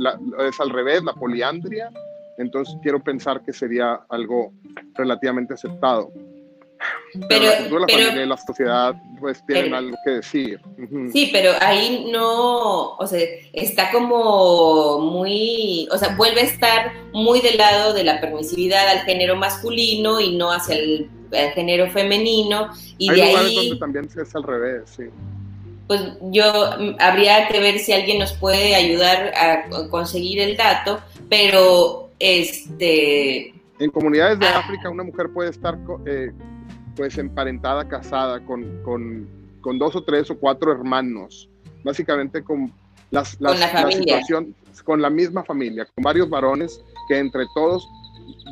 [0.47, 1.91] es al revés, la poliandria,
[2.37, 4.53] entonces quiero pensar que sería algo
[4.93, 6.13] relativamente aceptado.
[7.13, 10.11] Pero, Pero- la cultura, la pero- familia y la sociedad pues tienen pero- algo que
[10.13, 10.61] decir.
[11.13, 13.21] Sí, pero ahí no, o sea,
[13.53, 19.01] está como muy, o sea, vuelve a estar muy del lado de la permisividad al
[19.01, 22.71] género masculino y no hacia el, el género femenino.
[22.99, 25.05] Y hay de lugares ahí, donde también es al revés, sí.
[25.87, 26.45] pues yo
[26.79, 33.53] mm, habría que ver si alguien nos puede ayudar a conseguir el dato, pero este,
[33.79, 34.59] En comunidades de Ah.
[34.61, 36.31] África una mujer puede estar eh,
[37.01, 39.27] pues emparentada, casada con, con,
[39.63, 41.49] con dos o tres o cuatro hermanos,
[41.83, 42.71] básicamente con
[43.11, 44.19] las, Con la familia.
[44.19, 47.89] situación, con la misma familia, con varios varones que entre todos,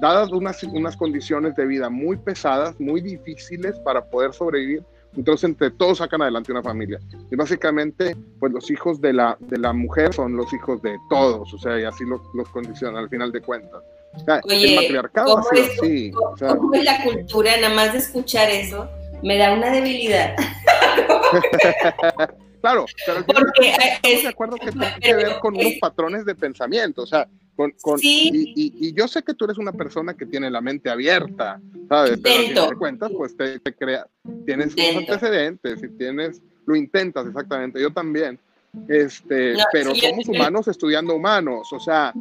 [0.00, 4.82] dadas unas, unas condiciones de vida muy pesadas, muy difíciles para poder sobrevivir,
[5.14, 6.98] entonces entre todos sacan adelante una familia.
[7.30, 11.52] Y básicamente, pues los hijos de la, de la mujer son los hijos de todos,
[11.52, 13.82] o sea, y así los, los condicionan al final de cuentas.
[14.24, 16.12] Sea, Oye, el matriarcado ¿cómo es- así.
[16.14, 17.56] o sea, ¿cómo es la cultura?
[17.60, 18.88] Nada más de escuchar eso,
[19.22, 20.34] me da una debilidad.
[22.60, 26.34] claro, pero Porque estamos es, de acuerdo que tiene que ver con unos patrones de
[26.34, 28.30] pensamiento, o sea, con, con- Sí.
[28.32, 31.60] y, y- y yo sé que tú eres una persona que tiene la mente abierta,
[31.88, 32.18] ¿sabes?
[32.22, 32.48] Pero Intento.
[32.48, 34.06] final de cuentas, pues te, te crea,
[34.46, 35.12] tienes unos Intento.
[35.14, 38.38] antecedentes y tienes, lo intentas exactamente, yo también,
[38.88, 42.12] este, pero somos humanos estudiando humanos, o sea,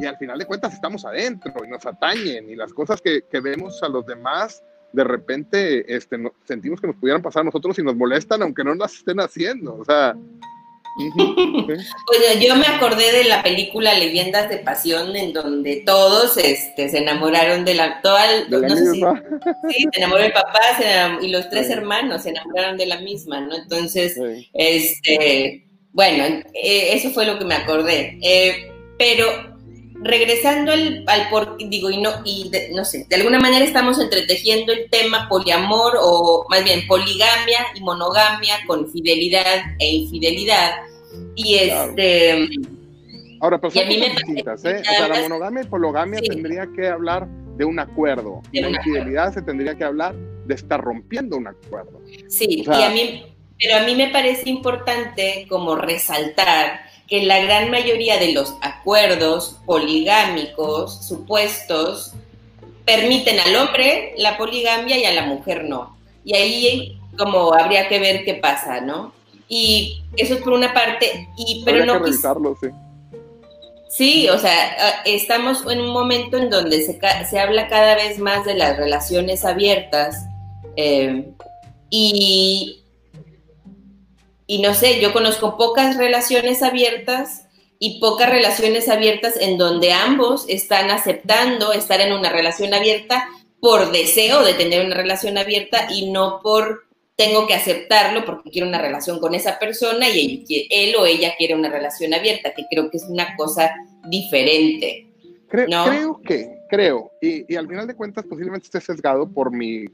[0.00, 3.40] y al final de cuentas estamos adentro y nos atañen y las cosas que, que
[3.40, 7.82] vemos a los demás, de repente este, sentimos que nos pudieran pasar a nosotros y
[7.82, 10.16] nos molestan aunque no las estén haciendo, o sea,
[12.40, 17.66] yo me acordé de la película Leyendas de Pasión, en donde todos este, se enamoraron
[17.66, 18.00] de la.
[18.48, 19.00] No sé si,
[19.70, 20.60] sí, se enamoró el papá
[21.20, 23.54] y los tres hermanos se enamoraron de la misma, ¿no?
[23.56, 24.18] Entonces,
[24.54, 25.65] este,
[25.96, 28.18] bueno, eh, eso fue lo que me acordé.
[28.22, 29.24] Eh, pero
[30.02, 34.74] regresando al, al por, digo, y no, y no sé, de alguna manera estamos entretejiendo
[34.74, 40.72] el tema poliamor o más bien poligamia y monogamia con fidelidad e infidelidad.
[41.34, 42.46] Y este.
[43.40, 44.82] Ahora, pero son distintas, ¿eh?
[44.82, 48.42] O sea, la monogamia y poligamia tendría que hablar de un acuerdo.
[48.52, 52.02] la infidelidad se tendría que hablar de estar rompiendo un acuerdo.
[52.28, 57.70] Sí, y a mí, pero a mí me parece importante como resaltar que la gran
[57.70, 62.12] mayoría de los acuerdos poligámicos supuestos
[62.84, 65.96] permiten al hombre la poligamia y a la mujer no.
[66.24, 69.12] Y ahí como habría que ver qué pasa, ¿no?
[69.48, 72.02] Y eso es por una parte, y pero no...
[72.02, 72.68] Que sí.
[73.88, 76.98] Sí, o sea, estamos en un momento en donde se,
[77.30, 80.26] se habla cada vez más de las relaciones abiertas
[80.76, 81.32] eh,
[81.88, 82.82] y
[84.46, 87.46] y no sé, yo conozco pocas relaciones abiertas
[87.78, 93.28] y pocas relaciones abiertas en donde ambos están aceptando estar en una relación abierta
[93.60, 96.84] por deseo de tener una relación abierta y no por
[97.16, 101.54] tengo que aceptarlo porque quiero una relación con esa persona y él, o ella quiere
[101.54, 103.74] una relación abierta, que creo que es una cosa
[104.08, 105.06] diferente.
[105.48, 109.86] Creo que, creo, y, y al final de cuentas posiblemente esté sesgado por mi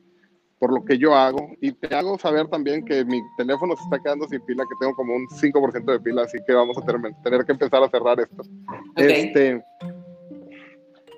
[0.62, 1.50] por lo que yo hago.
[1.60, 4.94] Y te hago saber también que mi teléfono se está quedando sin pila, que tengo
[4.94, 8.44] como un 5% de pila, así que vamos a tener, que empezar a cerrar esto.
[8.94, 9.60] Este,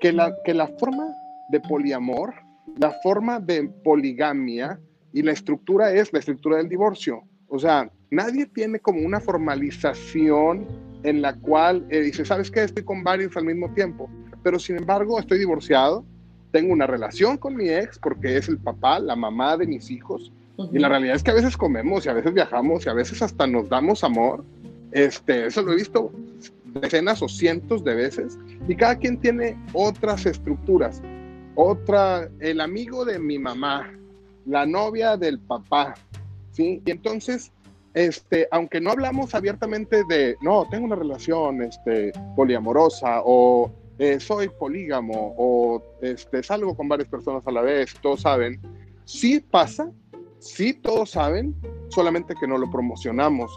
[0.01, 1.05] que, la, que la forma
[1.49, 2.33] de poliamor,
[2.79, 4.79] la forma de poligamia
[5.13, 7.21] y la estructura es la estructura del divorcio.
[7.47, 10.65] O sea, nadie tiene como una formalización
[11.03, 12.63] en la cual eh, dice, ¿sabes qué?
[12.63, 14.09] Estoy con varios al mismo tiempo,
[14.41, 16.03] pero sin embargo estoy divorciado,
[16.55, 20.31] tengo una relación con mi ex porque es el papá, la mamá de mis hijos.
[20.71, 23.21] Y la realidad es que a veces comemos y a veces viajamos y a veces
[23.21, 24.41] hasta nos damos amor.
[24.93, 26.13] Este, eso lo he visto
[26.79, 28.39] decenas o cientos de veces.
[28.69, 31.01] Y cada quien tiene otras estructuras.
[31.55, 33.91] Otra, el amigo de mi mamá,
[34.45, 35.95] la novia del papá.
[36.53, 36.81] ¿sí?
[36.85, 37.51] Y entonces,
[37.93, 44.49] este, aunque no hablamos abiertamente de, no, tengo una relación este, poliamorosa o eh, soy
[44.49, 48.59] polígamo o este, salgo con varias personas a la vez, todos saben.
[49.05, 49.89] Sí pasa,
[50.39, 51.55] sí todos saben,
[51.89, 53.51] solamente que no lo promocionamos.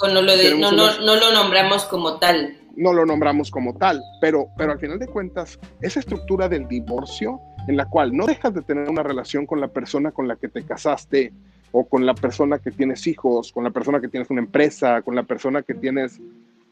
[0.00, 2.56] O no lo, no, no, lo nombramos como tal.
[2.76, 7.40] No lo nombramos como tal, pero, pero al final de cuentas, esa estructura del divorcio
[7.66, 10.48] en la cual no dejas de tener una relación con la persona con la que
[10.48, 11.32] te casaste
[11.72, 15.14] o con la persona que tienes hijos, con la persona que tienes una empresa, con
[15.14, 16.20] la persona que tienes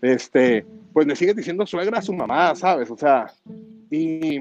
[0.03, 0.65] este,
[0.99, 2.91] pues le sigue diciendo suegra a su mamá, ¿sabes?
[2.91, 3.33] O sea,
[3.89, 4.41] y,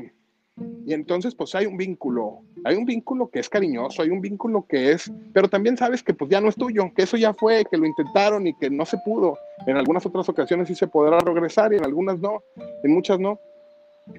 [0.87, 4.65] y entonces pues hay un vínculo, hay un vínculo que es cariñoso, hay un vínculo
[4.67, 7.63] que es, pero también sabes que pues ya no es tuyo, que eso ya fue,
[7.69, 9.37] que lo intentaron y que no se pudo.
[9.67, 12.41] En algunas otras ocasiones sí se podrá regresar y en algunas no,
[12.83, 13.39] en muchas no,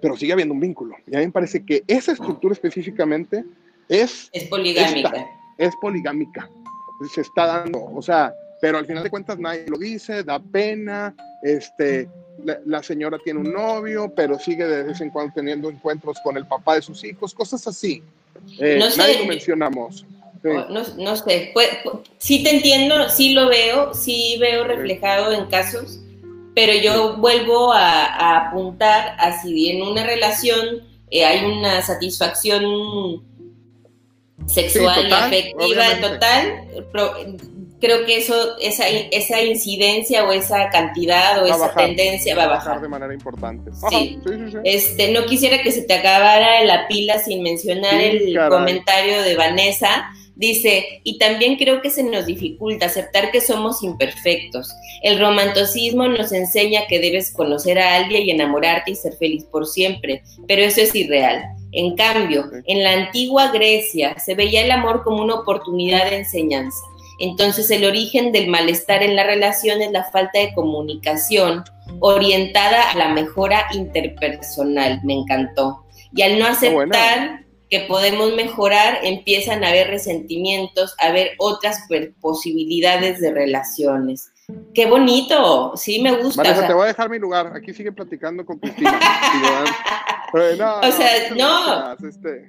[0.00, 0.94] pero sigue habiendo un vínculo.
[1.08, 3.44] Y a mí me parece que esa estructura específicamente
[3.88, 4.30] es...
[4.32, 5.26] Es poligámica.
[5.58, 6.48] es poligámica.
[7.12, 11.14] Se está dando, o sea, pero al final de cuentas nadie lo dice, da pena,
[11.42, 12.08] este,
[12.44, 16.46] la, señora tiene un novio, pero sigue de vez en cuando teniendo encuentros con el
[16.46, 18.02] papá de sus hijos, cosas así.
[18.58, 20.04] Eh, no sé, nadie lo mencionamos.
[20.42, 21.52] No, no, sé,
[22.18, 25.98] sí te entiendo, sí lo veo, sí veo reflejado en casos,
[26.54, 33.24] pero yo vuelvo a, apuntar a si en una relación eh, hay una satisfacción
[34.46, 36.68] sexual y afectiva total,
[37.80, 42.80] creo que eso, esa, esa incidencia o esa cantidad o esa tendencia va a bajar.
[42.80, 43.70] de manera importante.
[43.90, 44.18] sí.
[44.64, 50.10] Este, no quisiera que se te acabara la pila sin mencionar el comentario de Vanessa.
[50.34, 54.72] Dice, y también creo que se nos dificulta aceptar que somos imperfectos.
[55.02, 59.66] El romanticismo nos enseña que debes conocer a alguien y enamorarte y ser feliz por
[59.66, 61.42] siempre, pero eso es irreal.
[61.72, 66.78] En cambio, en la antigua Grecia se veía el amor como una oportunidad de enseñanza
[67.18, 71.64] entonces el origen del malestar en la relación es la falta de comunicación
[72.00, 75.00] orientada a la mejora interpersonal.
[75.02, 75.84] Me encantó.
[76.14, 81.80] Y al no aceptar que podemos mejorar, empiezan a haber resentimientos, a haber otras
[82.20, 84.30] posibilidades de relaciones.
[84.72, 86.42] Qué bonito, sí me gusta.
[86.42, 87.52] Vanessa, te voy a dejar mi lugar.
[87.54, 88.98] Aquí sigue platicando con Cristina.
[90.32, 92.08] o sea, no.
[92.08, 92.48] Este,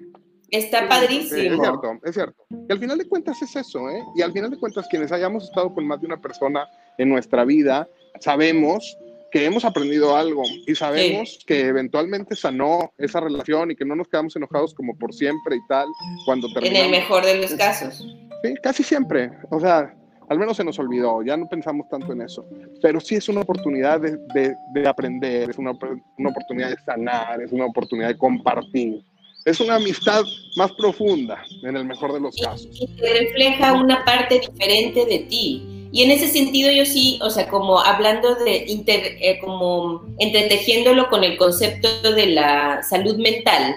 [0.52, 1.56] Está padrísimo.
[1.56, 2.46] Es cierto, es cierto.
[2.68, 4.04] Y al final de cuentas es eso, ¿eh?
[4.16, 7.46] Y al final de cuentas, quienes hayamos estado con más de una persona en nuestra
[7.46, 7.88] vida,
[8.20, 8.98] sabemos
[9.32, 14.08] que hemos aprendido algo y sabemos que eventualmente sanó esa relación y que no nos
[14.08, 15.88] quedamos enojados como por siempre y tal
[16.26, 16.80] cuando terminamos.
[16.80, 18.04] En el mejor de los casos.
[18.44, 19.32] Sí, casi siempre.
[19.52, 19.94] O sea,
[20.30, 22.46] al menos se nos olvidó, ya no pensamos tanto en eso.
[22.82, 24.18] Pero sí es una oportunidad de,
[24.74, 25.72] de, aprender, es una,
[26.18, 29.04] una, oportunidad de sanar, es una oportunidad de compartir.
[29.46, 30.24] Es una amistad
[30.56, 32.68] más profunda, en el mejor de los casos.
[32.72, 37.30] Y, te refleja una parte diferente de ti y en ese sentido yo sí, o
[37.30, 43.76] sea, como hablando de, inter, eh, como entretejiéndolo con el concepto de la salud mental,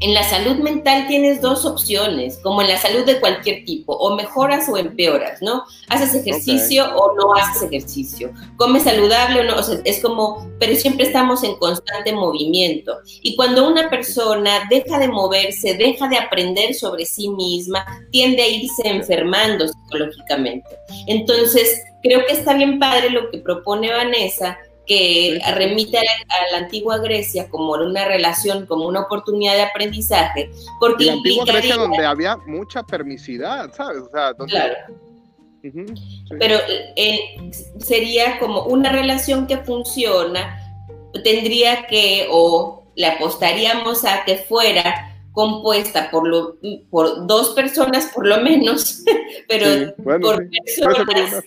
[0.00, 4.14] en la salud mental tienes dos opciones, como en la salud de cualquier tipo, o
[4.14, 5.64] mejoras o empeoras, ¿no?
[5.88, 10.76] Haces ejercicio o no haces ejercicio, comes saludable o no, o sea, es como, pero
[10.76, 12.98] siempre estamos en constante movimiento.
[13.22, 18.48] Y cuando una persona deja de moverse, deja de aprender sobre sí misma, tiende a
[18.48, 20.68] irse enfermando psicológicamente.
[21.06, 26.02] Entonces, creo que está bien padre lo que propone Vanessa, que remite a
[26.52, 30.50] la, antigua Grecia como una relación, como una oportunidad de aprendizaje.
[30.80, 34.02] Porque la antigua Grecia donde había mucha permisidad, ¿sabes?
[34.02, 34.74] O sea, Claro.
[36.38, 36.58] Pero
[36.94, 40.60] eh, sería como una relación que funciona,
[41.24, 46.56] tendría que, o le apostaríamos a que fuera compuesta por, lo,
[46.90, 49.04] por dos personas por lo menos,
[49.48, 51.44] pero por personas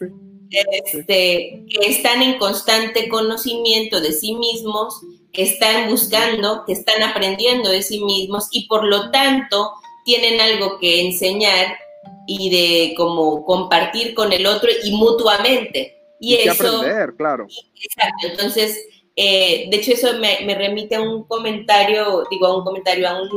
[0.52, 5.00] este, que están en constante conocimiento de sí mismos,
[5.32, 9.72] que están buscando, que están aprendiendo de sí mismos y por lo tanto
[10.06, 11.78] tienen algo que enseñar
[12.26, 15.98] y de como compartir con el otro y mutuamente.
[16.20, 17.48] Y, eso, aprender, claro.
[17.82, 18.86] Exacto, entonces,
[19.16, 23.22] eh, de hecho eso me, me, remite a un comentario, digo, a un comentario, a
[23.22, 23.30] un,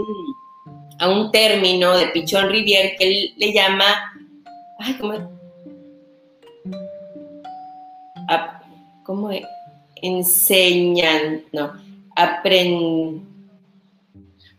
[0.98, 4.12] a un término de Pichón Rivier que él le llama,
[4.80, 5.30] ay, ¿cómo?
[9.04, 9.30] ¿Cómo
[9.96, 11.42] enseñan?
[11.52, 11.72] No,
[12.16, 13.32] aprenden.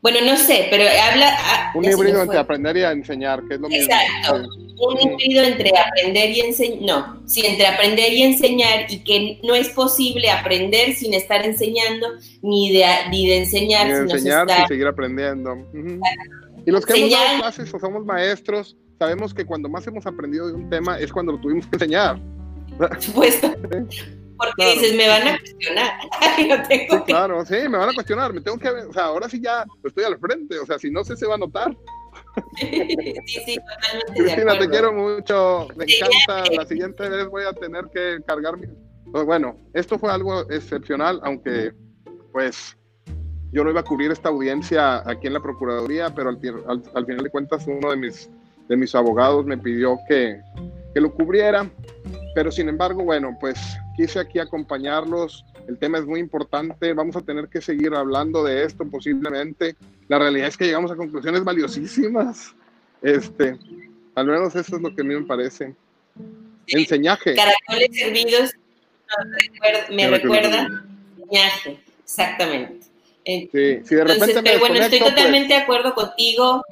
[0.01, 1.30] Bueno, no sé, pero habla...
[1.32, 3.86] Ah, un híbrido entre aprender y enseñar, que es lo mismo.
[3.86, 9.39] Exacto, un híbrido entre aprender y enseñar, no, sí, entre aprender y enseñar y que
[9.43, 12.07] no es posible aprender sin estar enseñando,
[12.41, 15.55] ni de, ni de enseñar, ni de enseñar sin seguir aprendiendo.
[16.66, 20.47] Y los que hemos dado clases o somos maestros, sabemos que cuando más hemos aprendido
[20.47, 22.20] de un tema es cuando lo tuvimos que enseñar.
[22.99, 23.53] Supuesto.
[24.38, 27.05] Porque dices, me van a cuestionar.
[27.05, 28.34] Claro, sí, me van a cuestionar.
[28.34, 30.59] Me tengo que, o sea, ahora sí ya estoy al frente.
[30.59, 31.76] O sea, si no sé, se va a notar.
[32.57, 33.15] sí,
[33.45, 34.13] sí, totalmente.
[34.15, 35.67] Cristina, te quiero mucho.
[35.76, 36.51] Me encanta.
[36.51, 38.67] La siguiente vez voy a tener que cargar mi.
[39.11, 41.71] Pues bueno, esto fue algo excepcional, aunque,
[42.32, 42.76] pues,
[43.51, 46.39] yo no iba a cubrir esta audiencia aquí en la Procuraduría, pero al,
[46.95, 48.28] al, final de cuentas, uno de mis,
[48.74, 50.41] de mis abogados me pidió que,
[50.95, 51.69] que lo cubriera.
[52.34, 53.59] Pero sin embargo, bueno, pues
[53.95, 55.45] quise aquí acompañarlos.
[55.67, 56.91] El tema es muy importante.
[56.93, 59.76] Vamos a tener que seguir hablando de esto posiblemente.
[60.07, 62.55] La realidad es que llegamos a conclusiones valiosísimas.
[63.03, 63.57] Este,
[64.15, 65.76] al menos eso es lo que a mí me parece.
[66.65, 67.36] Enseñaje.
[67.36, 68.51] Caracoles servidos
[69.91, 70.67] me recuerda
[71.19, 72.88] enseñaje, exactamente.
[73.26, 73.49] Sí,
[73.84, 76.63] si de repente pero bueno, estoy pues totalmente de acuerdo contigo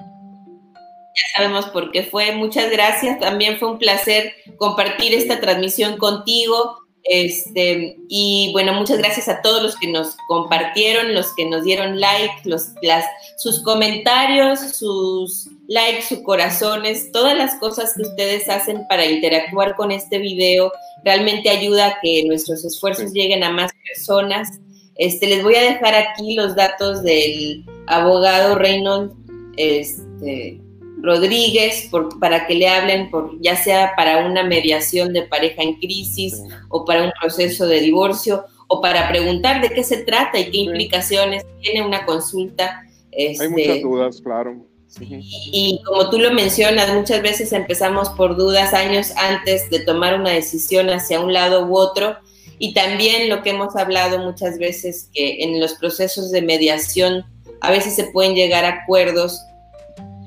[1.15, 2.31] ya sabemos por qué fue.
[2.33, 3.19] Muchas gracias.
[3.19, 6.77] También fue un placer compartir esta transmisión contigo.
[7.03, 11.99] Este, y bueno, muchas gracias a todos los que nos compartieron, los que nos dieron
[11.99, 13.05] like, los, las,
[13.37, 19.91] sus comentarios, sus likes, sus corazones, todas las cosas que ustedes hacen para interactuar con
[19.91, 20.71] este video
[21.03, 24.59] realmente ayuda a que nuestros esfuerzos lleguen a más personas.
[24.95, 29.15] Este, les voy a dejar aquí los datos del abogado Reynolds
[29.57, 30.61] este,
[31.01, 35.75] Rodríguez por, para que le hablen, por, ya sea para una mediación de pareja en
[35.75, 40.49] crisis o para un proceso de divorcio o para preguntar de qué se trata y
[40.51, 42.83] qué implicaciones tiene una consulta.
[43.11, 44.71] Este, Hay muchas dudas, claro.
[44.99, 50.31] Y, como tú lo mencionas, muchas veces empezamos por dudas años antes de tomar una
[50.31, 52.17] decisión hacia un lado u otro.
[52.59, 57.25] Y también lo que hemos hablado muchas veces, que en los procesos de mediación
[57.61, 59.41] a veces se pueden llegar a acuerdos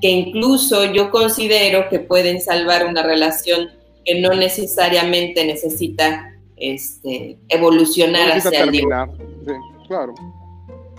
[0.01, 3.70] que incluso yo considero que pueden salvar una relación
[4.05, 9.11] que no necesariamente necesita este, evolucionar hacia terminar.
[9.47, 9.53] Sí,
[9.88, 10.14] claro.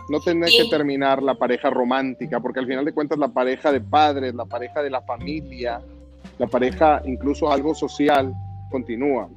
[0.10, 3.82] No tener que terminar la pareja romántica, porque al final de cuentas la pareja de
[3.82, 5.82] padres, la pareja de la familia,
[6.38, 8.34] la pareja incluso algo social
[8.70, 9.30] continúa.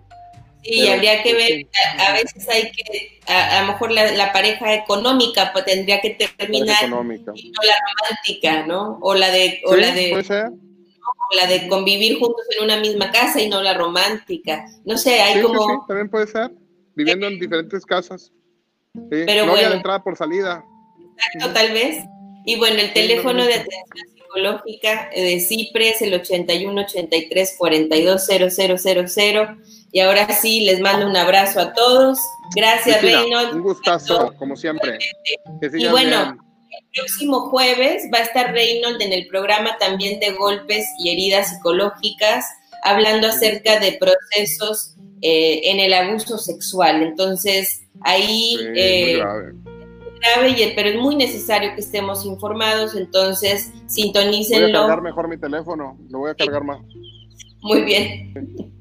[0.63, 1.67] Sí, habría que ver,
[1.99, 6.89] a, veces hay que, a, lo mejor la, pareja económica pues, tendría que terminar y
[6.89, 8.99] no la romántica, ¿no?
[9.01, 10.13] O la de, o la de,
[11.37, 14.67] la de convivir juntos en una misma casa y no la romántica.
[14.85, 15.65] No sé, hay como.
[15.65, 16.51] Sí, también puede ser,
[16.95, 18.33] viviendo en diferentes casas.
[19.09, 20.65] Pero no bueno, de entrada por salida.
[21.17, 22.05] Exacto, tal vez.
[22.45, 29.09] Y bueno, el teléfono de atención psicológica de CIPRE es el 81 83 42 0000
[29.93, 32.19] y ahora sí, les mando un abrazo a todos.
[32.55, 33.55] Gracias, Reynold.
[33.55, 34.99] Un gustazo, como siempre.
[35.63, 36.37] y bueno,
[36.71, 41.51] el próximo jueves va a estar Reynold en el programa también de golpes y heridas
[41.51, 42.45] psicológicas,
[42.83, 47.03] hablando acerca de procesos eh, en el abuso sexual.
[47.03, 48.59] Entonces, ahí...
[48.77, 49.55] Eh, grave.
[50.21, 54.67] grave, pero es muy necesario que estemos informados, entonces sintonícenlo.
[54.67, 56.81] Voy a cargar mejor mi teléfono, lo voy a cargar más.
[57.63, 58.75] Muy bien.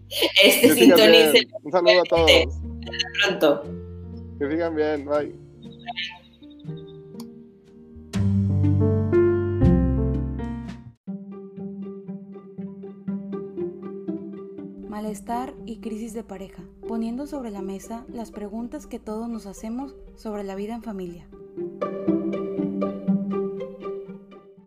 [0.43, 1.47] Este sintonice.
[1.63, 2.31] Un saludo a todos.
[2.31, 3.63] Hasta pronto.
[4.39, 5.05] Que sigan bien.
[5.05, 5.47] Bye.
[14.87, 19.95] Malestar y crisis de pareja, poniendo sobre la mesa las preguntas que todos nos hacemos
[20.15, 21.27] sobre la vida en familia.